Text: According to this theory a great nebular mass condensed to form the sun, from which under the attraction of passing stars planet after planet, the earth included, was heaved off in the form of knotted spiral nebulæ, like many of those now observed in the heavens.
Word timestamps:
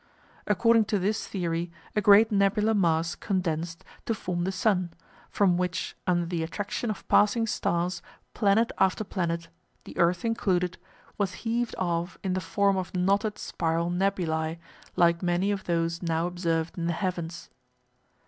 According 0.47 0.85
to 0.85 0.97
this 0.97 1.27
theory 1.27 1.71
a 1.95 2.01
great 2.01 2.31
nebular 2.31 2.73
mass 2.73 3.13
condensed 3.13 3.85
to 4.07 4.15
form 4.15 4.45
the 4.45 4.51
sun, 4.51 4.89
from 5.29 5.57
which 5.57 5.95
under 6.07 6.25
the 6.25 6.41
attraction 6.41 6.89
of 6.89 7.07
passing 7.07 7.45
stars 7.45 8.01
planet 8.33 8.71
after 8.79 9.03
planet, 9.03 9.49
the 9.83 9.95
earth 9.99 10.25
included, 10.25 10.79
was 11.19 11.33
heaved 11.45 11.75
off 11.77 12.17
in 12.23 12.33
the 12.33 12.41
form 12.41 12.77
of 12.77 12.95
knotted 12.95 13.37
spiral 13.37 13.91
nebulæ, 13.91 14.57
like 14.95 15.21
many 15.21 15.51
of 15.51 15.65
those 15.65 16.01
now 16.01 16.25
observed 16.25 16.79
in 16.79 16.87
the 16.87 16.93
heavens. 16.93 17.51